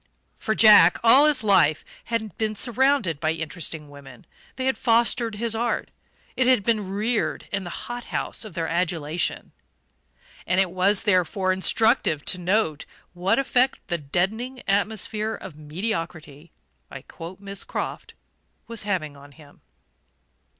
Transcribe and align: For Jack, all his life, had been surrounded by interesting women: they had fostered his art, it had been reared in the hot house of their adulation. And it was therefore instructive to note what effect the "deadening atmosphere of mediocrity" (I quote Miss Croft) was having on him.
For 0.39 0.55
Jack, 0.55 0.97
all 1.03 1.25
his 1.25 1.43
life, 1.43 1.85
had 2.05 2.35
been 2.39 2.55
surrounded 2.55 3.19
by 3.19 3.33
interesting 3.33 3.87
women: 3.87 4.25
they 4.55 4.65
had 4.65 4.75
fostered 4.75 5.35
his 5.35 5.53
art, 5.53 5.91
it 6.35 6.47
had 6.47 6.63
been 6.63 6.89
reared 6.89 7.47
in 7.51 7.65
the 7.65 7.69
hot 7.85 8.05
house 8.05 8.43
of 8.43 8.55
their 8.55 8.67
adulation. 8.67 9.51
And 10.47 10.59
it 10.59 10.71
was 10.71 11.03
therefore 11.03 11.53
instructive 11.53 12.25
to 12.25 12.39
note 12.39 12.87
what 13.13 13.37
effect 13.37 13.77
the 13.89 13.99
"deadening 13.99 14.63
atmosphere 14.67 15.35
of 15.35 15.59
mediocrity" 15.59 16.51
(I 16.89 17.03
quote 17.03 17.39
Miss 17.39 17.63
Croft) 17.63 18.15
was 18.65 18.81
having 18.81 19.15
on 19.15 19.33
him. 19.33 19.61